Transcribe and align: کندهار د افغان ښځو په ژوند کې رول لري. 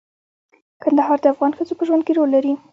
کندهار 0.83 1.17
د 1.21 1.25
افغان 1.33 1.51
ښځو 1.57 1.73
په 1.77 1.83
ژوند 1.87 2.03
کې 2.05 2.13
رول 2.17 2.29
لري. 2.35 2.53